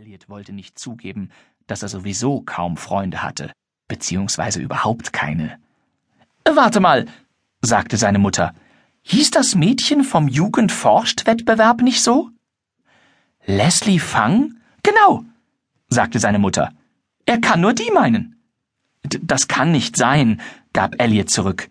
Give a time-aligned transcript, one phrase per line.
[0.00, 1.28] Elliot wollte nicht zugeben,
[1.66, 3.52] dass er sowieso kaum Freunde hatte,
[3.86, 5.58] beziehungsweise überhaupt keine.
[6.42, 7.04] Warte mal,
[7.60, 8.54] sagte seine Mutter.
[9.02, 12.30] Hieß das Mädchen vom Jugendforscht-Wettbewerb nicht so?
[13.44, 14.54] Leslie Fang?
[14.82, 15.22] Genau,
[15.90, 16.72] sagte seine Mutter.
[17.26, 18.40] Er kann nur die meinen.
[19.04, 20.40] D das kann nicht sein,
[20.72, 21.68] gab Elliot zurück.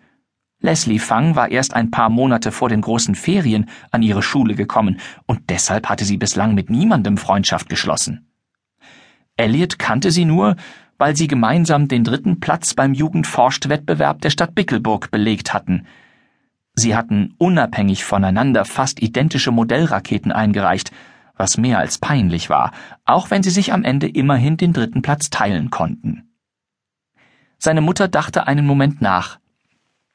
[0.60, 5.00] Leslie Fang war erst ein paar Monate vor den großen Ferien an ihre Schule gekommen
[5.26, 8.26] und deshalb hatte sie bislang mit niemandem Freundschaft geschlossen.
[9.36, 10.56] Elliot kannte sie nur,
[10.98, 15.86] weil sie gemeinsam den dritten Platz beim Jugendforscht-Wettbewerb der Stadt Bickelburg belegt hatten.
[16.74, 20.92] Sie hatten unabhängig voneinander fast identische Modellraketen eingereicht,
[21.36, 22.72] was mehr als peinlich war,
[23.06, 26.34] auch wenn sie sich am Ende immerhin den dritten Platz teilen konnten.
[27.56, 29.38] Seine Mutter dachte einen Moment nach.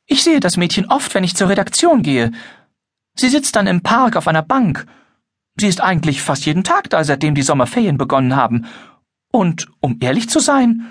[0.07, 2.31] Ich sehe das Mädchen oft, wenn ich zur Redaktion gehe.
[3.17, 4.85] Sie sitzt dann im Park auf einer Bank.
[5.57, 8.65] Sie ist eigentlich fast jeden Tag da, seitdem die Sommerferien begonnen haben.
[9.31, 10.85] Und, um ehrlich zu sein,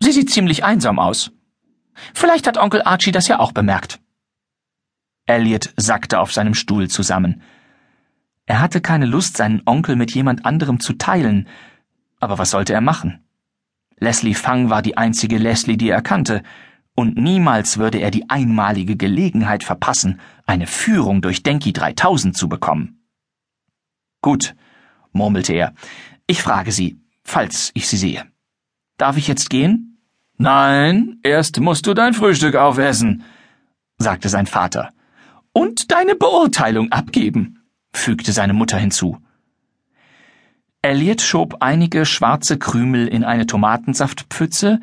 [0.00, 1.32] sie sieht ziemlich einsam aus.
[2.14, 4.00] Vielleicht hat Onkel Archie das ja auch bemerkt.
[5.26, 7.42] Elliot sackte auf seinem Stuhl zusammen.
[8.44, 11.48] Er hatte keine Lust, seinen Onkel mit jemand anderem zu teilen,
[12.20, 13.24] aber was sollte er machen?
[13.98, 16.42] Leslie Fang war die einzige Leslie, die er kannte,
[16.96, 23.04] und niemals würde er die einmalige Gelegenheit verpassen, eine Führung durch Denki 3000 zu bekommen.
[24.22, 24.56] Gut,
[25.12, 25.74] murmelte er.
[26.26, 28.24] Ich frage Sie, falls ich Sie sehe.
[28.96, 29.98] Darf ich jetzt gehen?
[30.38, 33.22] Nein, erst musst du dein Frühstück aufessen,
[33.98, 34.92] sagte sein Vater.
[35.52, 39.18] Und deine Beurteilung abgeben, fügte seine Mutter hinzu.
[40.80, 44.80] Elliot schob einige schwarze Krümel in eine Tomatensaftpfütze,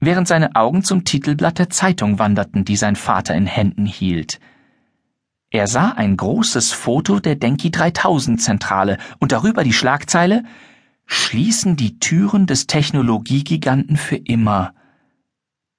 [0.00, 4.40] während seine Augen zum Titelblatt der Zeitung wanderten, die sein Vater in Händen hielt.
[5.50, 10.42] Er sah ein großes Foto der Denki 3000 Zentrale und darüber die Schlagzeile
[11.06, 14.74] Schließen die Türen des Technologiegiganten für immer.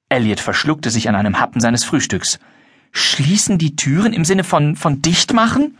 [0.09, 2.39] Elliot verschluckte sich an einem Happen seines Frühstücks.
[2.93, 5.77] Schließen die Türen im Sinne von, von dicht machen?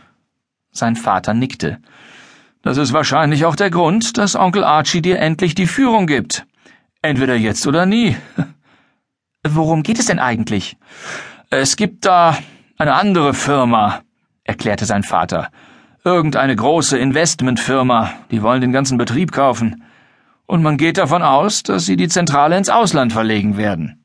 [0.70, 1.78] Sein Vater nickte.
[2.60, 6.46] Das ist wahrscheinlich auch der Grund, dass Onkel Archie dir endlich die Führung gibt.
[7.08, 8.18] Entweder jetzt oder nie.
[9.42, 10.76] Worum geht es denn eigentlich?
[11.48, 12.36] Es gibt da
[12.76, 14.02] eine andere Firma,
[14.44, 15.50] erklärte sein Vater.
[16.04, 19.84] Irgendeine große Investmentfirma, die wollen den ganzen Betrieb kaufen.
[20.44, 24.04] Und man geht davon aus, dass sie die Zentrale ins Ausland verlegen werden.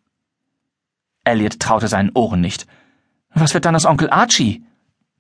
[1.26, 2.68] Elliot traute seinen Ohren nicht.
[3.34, 4.64] Was wird dann aus Onkel Archie?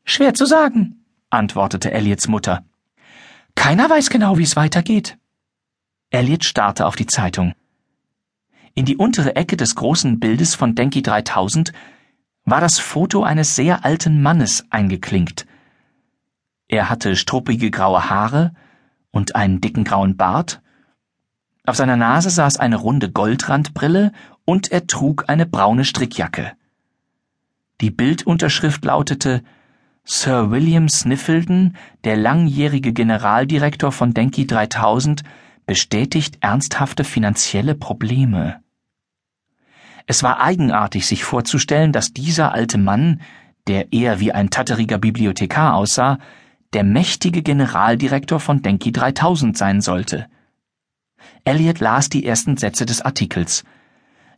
[0.05, 2.63] Schwer zu sagen, antwortete Elliots Mutter.
[3.55, 5.17] Keiner weiß genau, wie es weitergeht.
[6.11, 7.53] Elliot starrte auf die Zeitung.
[8.75, 11.73] In die untere Ecke des großen Bildes von Denki 3000
[12.44, 15.45] war das Foto eines sehr alten Mannes eingeklinkt.
[16.67, 18.51] Er hatte struppige graue Haare
[19.12, 20.63] und einen dicken grauen Bart.
[21.67, 24.12] Auf seiner Nase saß eine runde Goldrandbrille
[24.44, 26.53] und er trug eine braune Strickjacke.
[27.79, 29.44] Die Bildunterschrift lautete
[30.03, 35.22] Sir William Sniffledon, der langjährige Generaldirektor von Denki 3000,
[35.67, 38.62] bestätigt ernsthafte finanzielle Probleme.
[40.05, 43.21] Es war eigenartig, sich vorzustellen, dass dieser alte Mann,
[43.67, 46.17] der eher wie ein tatteriger Bibliothekar aussah,
[46.73, 50.27] der mächtige Generaldirektor von Denki 3000 sein sollte.
[51.45, 53.63] Elliot las die ersten Sätze des Artikels.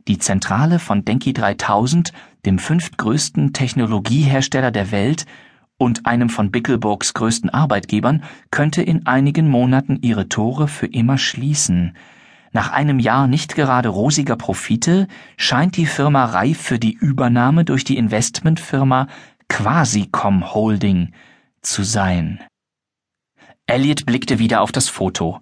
[0.08, 2.14] Die Zentrale von Denki 3000,
[2.46, 5.26] dem fünftgrößten Technologiehersteller der Welt
[5.78, 11.98] und einem von Bickelburgs größten Arbeitgebern, könnte in einigen Monaten ihre Tore für immer schließen.
[12.56, 17.84] Nach einem Jahr nicht gerade rosiger Profite scheint die Firma reif für die Übernahme durch
[17.84, 19.08] die Investmentfirma
[19.50, 21.12] Quasicom Holding
[21.62, 22.40] zu sein.
[23.68, 25.42] Elliot blickte wieder auf das Foto.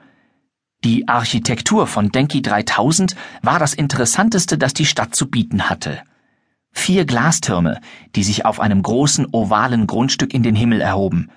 [0.84, 6.02] Die Architektur von Denki 3000 war das Interessanteste, das die Stadt zu bieten hatte.
[6.72, 7.80] Vier Glastürme,
[8.16, 11.30] die sich auf einem großen ovalen Grundstück in den Himmel erhoben.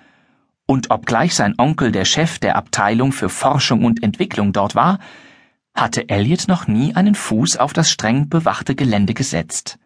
[0.65, 4.97] Und obgleich sein Onkel der Chef der Abteilung für Forschung und Entwicklung dort war,
[5.77, 9.77] hatte Elliot noch nie einen Fuß auf das streng bewachte Gelände gesetzt.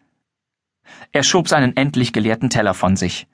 [1.12, 3.26] Er schob seinen endlich geleerten Teller von sich.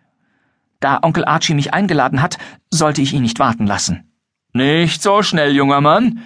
[0.80, 2.38] Da Onkel Archie mich eingeladen hat,
[2.70, 4.12] sollte ich ihn nicht warten lassen.
[4.52, 6.20] Nicht so schnell, junger Mann.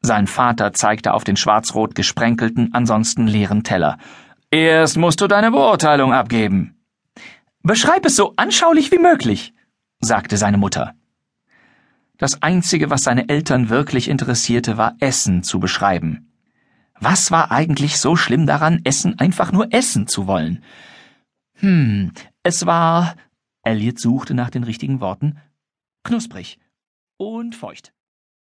[0.00, 3.98] Sein Vater zeigte auf den schwarz-rot gesprenkelten, ansonsten leeren Teller.
[4.50, 6.76] Erst musst du deine Beurteilung abgeben.
[7.62, 9.54] Beschreib es so anschaulich wie möglich,
[10.00, 10.94] sagte seine Mutter.
[12.16, 16.32] Das Einzige, was seine Eltern wirklich interessierte, war Essen zu beschreiben.
[17.00, 20.62] Was war eigentlich so schlimm daran, Essen einfach nur essen zu wollen?
[21.54, 22.12] Hm,
[22.42, 23.16] es war.
[23.62, 25.38] Elliot suchte nach den richtigen Worten.
[26.04, 26.58] Knusprig
[27.16, 27.92] und feucht.